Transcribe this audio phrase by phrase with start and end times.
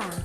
[0.00, 0.24] Olá,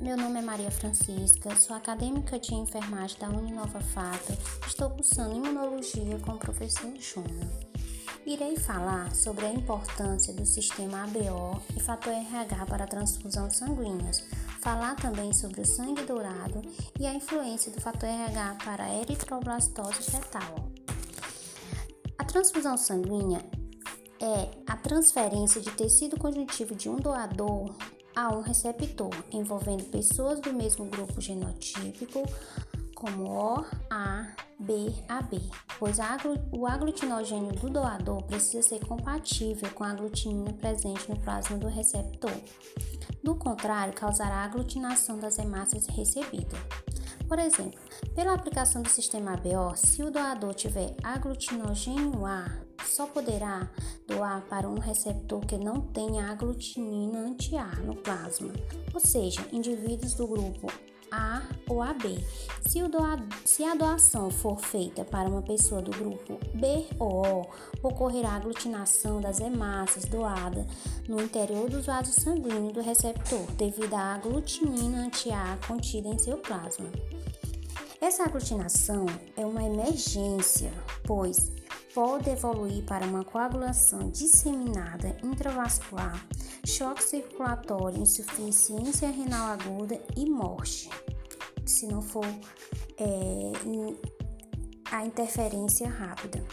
[0.00, 4.32] meu nome é Maria Francisca, sou acadêmica de enfermagem da Uninova Fato,
[4.64, 7.50] estou cursando imunologia com o professor Júnior.
[8.24, 14.24] Irei falar sobre a importância do sistema ABO e fator RH para a transfusão sanguíneas,
[14.60, 16.62] falar também sobre o sangue dourado
[17.00, 20.70] e a influência do fator RH para a eritroblastose fetal.
[22.16, 23.44] A transfusão sanguínea
[24.20, 27.74] é a transferência de tecido conjuntivo de um doador
[28.16, 32.24] a um receptor, envolvendo pessoas do mesmo grupo genotípico,
[32.94, 34.26] como O, A,
[34.58, 35.38] B, AB,
[35.78, 35.98] pois
[36.50, 42.32] o aglutinogênio do doador precisa ser compatível com a aglutinina presente no plasma do receptor.
[43.22, 46.58] Do contrário, causará aglutinação das hemácias recebidas.
[47.28, 47.78] Por exemplo,
[48.14, 53.68] pela aplicação do sistema ABO, se o doador tiver aglutinogênio A, só poderá
[54.06, 58.52] doar para um receptor que não tenha aglutinina anti-A no plasma,
[58.94, 60.68] ou seja, indivíduos do grupo
[61.10, 62.18] a ou AB.
[62.66, 62.80] Se,
[63.44, 67.46] se, a doação for feita para uma pessoa do grupo B ou O,
[67.82, 70.66] ocorrerá aglutinação das hemácias doadas
[71.08, 76.90] no interior dos vasos sanguíneos do receptor, devido à aglutinina anti-A contida em seu plasma.
[78.00, 80.70] Essa aglutinação é uma emergência,
[81.04, 81.50] pois
[81.96, 86.28] pode evoluir para uma coagulação disseminada intravascular,
[86.62, 90.90] choque circulatório, insuficiência renal aguda e morte,
[91.64, 92.26] se não for
[92.98, 93.52] é,
[94.92, 96.44] a interferência rápida.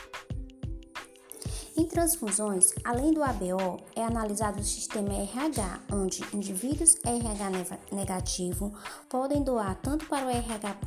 [1.75, 8.71] Em transfusões, além do ABO, é analisado o sistema RH, onde indivíduos RH negativo
[9.09, 10.77] podem doar tanto para o RH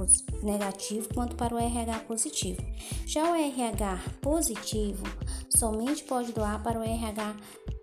[0.45, 2.62] negativo quanto para o RH positivo.
[3.05, 5.03] Já o RH positivo
[5.57, 7.34] somente pode doar para o RH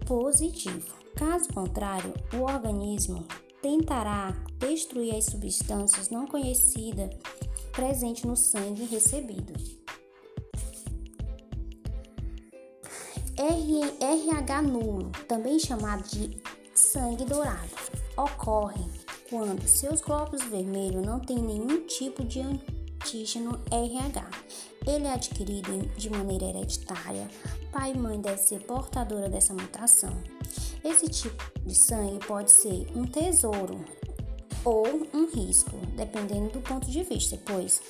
[0.06, 0.96] positivo.
[1.14, 3.28] Caso contrário, o organismo
[3.62, 7.10] tentará destruir as substâncias não conhecidas
[7.74, 9.83] presentes no sangue recebido.
[13.36, 16.42] RH nulo, também chamado de
[16.76, 17.70] sangue dourado,
[18.16, 18.84] ocorre
[19.30, 24.30] quando seus glóbulos vermelhos não têm nenhum tipo de antígeno RH.
[24.86, 27.28] Ele é adquirido de maneira hereditária.
[27.72, 30.14] Pai e mãe devem ser portadora dessa mutação.
[30.84, 33.84] Esse tipo de sangue pode ser um tesouro
[34.64, 37.82] ou um risco, dependendo do ponto de vista, pois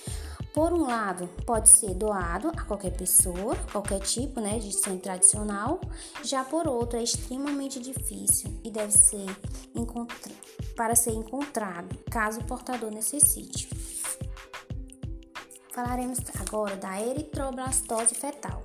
[0.53, 5.81] por um lado, pode ser doado a qualquer pessoa, qualquer tipo né, de sangue tradicional,
[6.23, 9.25] já por outro, é extremamente difícil e deve ser
[10.75, 13.69] para ser encontrado, caso o portador necessite.
[15.73, 18.62] Falaremos agora da eritroblastose fetal.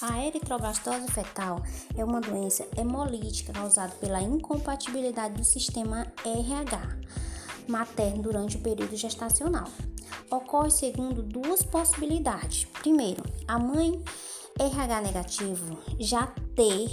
[0.00, 1.60] A eritroblastose fetal
[1.96, 6.98] é uma doença hemolítica causada pela incompatibilidade do sistema RH
[7.66, 9.66] materno durante o período gestacional.
[10.30, 12.64] Ocorre segundo duas possibilidades.
[12.80, 14.00] Primeiro, a mãe
[14.56, 16.88] RH negativo já ter,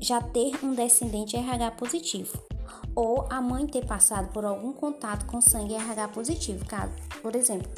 [0.00, 2.49] já ter um descendente RH positivo
[2.94, 6.92] ou a mãe ter passado por algum contato com sangue RH positivo, caso,
[7.22, 7.70] por exemplo,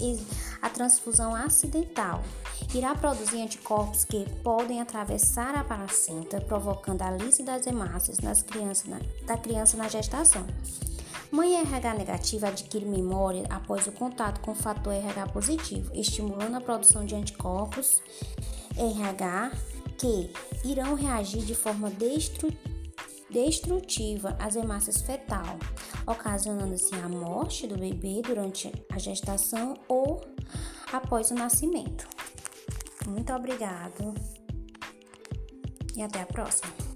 [0.61, 2.23] a transfusão acidental
[2.75, 8.89] irá produzir anticorpos que podem atravessar a placenta, provocando a lise das hemácias nas crianças,
[8.89, 10.47] na, da criança na gestação.
[11.31, 16.61] Mãe RH negativa adquire memória após o contato com o fator RH positivo, estimulando a
[16.61, 18.03] produção de anticorpos
[18.77, 19.53] RH
[19.97, 20.31] que
[20.65, 22.72] irão reagir de forma destrutiva
[23.33, 25.59] destrutiva às hemácias fetal,
[26.07, 30.21] ocasionando assim a morte do bebê durante a gestação ou
[30.93, 32.07] após o nascimento.
[33.07, 34.15] Muito obrigado
[35.97, 36.92] e até a próxima.